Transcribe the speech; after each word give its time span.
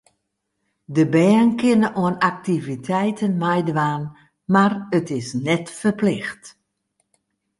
De 0.95 1.03
bern 1.13 1.49
kinne 1.59 1.89
oan 2.01 2.15
aktiviteiten 2.31 3.33
meidwaan, 3.43 4.03
mar 4.53 4.73
it 4.97 5.07
is 5.19 5.29
net 5.45 5.65
ferplicht. 5.79 6.43